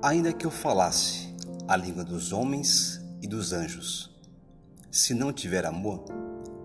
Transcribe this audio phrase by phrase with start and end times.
[0.00, 1.34] Ainda que eu falasse
[1.66, 4.16] a língua dos homens e dos anjos,
[4.92, 6.04] se não tiver amor,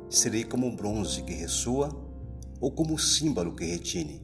[0.08, 1.90] serei como o bronze que ressoa
[2.62, 4.22] ou como o símbolo que retine.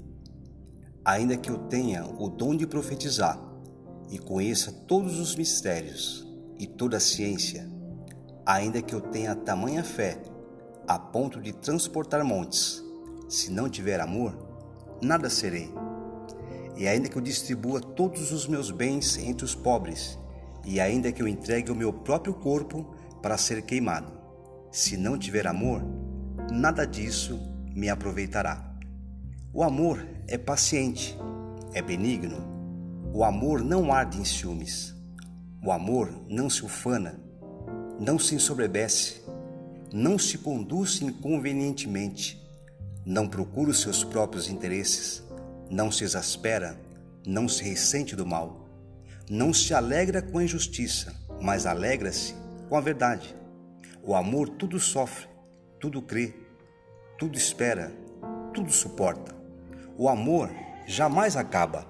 [1.03, 3.41] Ainda que eu tenha o dom de profetizar
[4.11, 6.27] e conheça todos os mistérios
[6.59, 7.67] e toda a ciência,
[8.45, 10.21] ainda que eu tenha tamanha fé
[10.87, 12.83] a ponto de transportar montes,
[13.27, 14.37] se não tiver amor,
[15.01, 15.73] nada serei.
[16.79, 20.17] E ainda que eu distribua todos os meus bens entre os pobres,
[20.63, 24.13] e ainda que eu entregue o meu próprio corpo para ser queimado,
[24.71, 25.83] se não tiver amor,
[26.49, 27.37] nada disso
[27.75, 28.73] me aproveitará.
[29.53, 31.17] O amor é paciente,
[31.73, 32.47] é benigno.
[33.13, 34.95] O amor não arde em ciúmes.
[35.61, 37.19] O amor não se ufana,
[37.99, 39.21] não se ensoberbece,
[39.91, 42.41] não se conduz inconvenientemente,
[43.05, 45.27] não procura os seus próprios interesses
[45.69, 46.79] não se exaspera,
[47.25, 48.67] não se ressente do mal,
[49.29, 52.33] não se alegra com a injustiça, mas alegra-se
[52.67, 53.35] com a verdade.
[54.01, 55.27] O amor tudo sofre,
[55.79, 56.33] tudo crê,
[57.17, 57.91] tudo espera,
[58.53, 59.35] tudo suporta.
[59.97, 60.49] O amor
[60.87, 61.85] jamais acaba,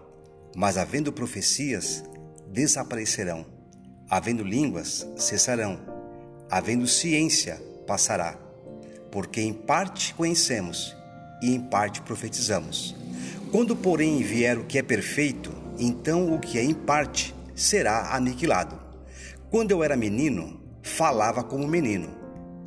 [0.56, 2.04] mas havendo profecias,
[2.52, 3.46] desaparecerão.
[4.10, 5.80] Havendo línguas, cessarão.
[6.50, 8.38] Havendo ciência, passará.
[9.12, 10.96] Porque em parte conhecemos
[11.42, 12.96] e em parte profetizamos.
[13.52, 18.80] Quando, porém, vier o que é perfeito, então o que é em parte será aniquilado.
[19.50, 22.10] Quando eu era menino, falava como menino,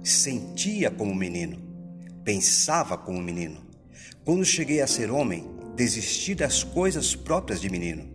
[0.03, 1.57] sentia como menino,
[2.25, 3.61] pensava como menino.
[4.25, 8.09] Quando cheguei a ser homem, desisti das coisas próprias de menino,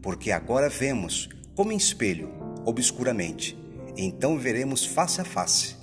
[0.00, 2.30] porque agora vemos como em espelho,
[2.64, 3.54] obscuramente,
[3.98, 5.76] então veremos face a face.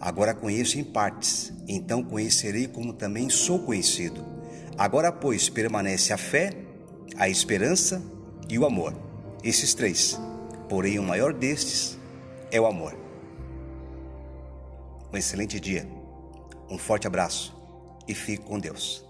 [0.00, 4.39] Agora conheço em partes, então conhecerei como também sou conhecido.
[4.80, 6.56] Agora, pois, permanece a fé,
[7.18, 8.02] a esperança
[8.48, 8.94] e o amor.
[9.44, 10.18] Esses três.
[10.70, 11.98] Porém, o maior destes
[12.50, 12.96] é o amor.
[15.12, 15.86] Um excelente dia,
[16.70, 17.54] um forte abraço
[18.08, 19.04] e fique com Deus.